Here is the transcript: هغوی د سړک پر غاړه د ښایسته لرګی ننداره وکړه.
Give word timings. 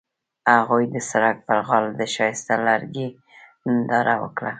هغوی 0.57 0.83
د 0.93 0.97
سړک 1.09 1.37
پر 1.47 1.59
غاړه 1.67 1.89
د 1.99 2.01
ښایسته 2.13 2.53
لرګی 2.67 3.07
ننداره 3.65 4.15
وکړه. 4.23 4.49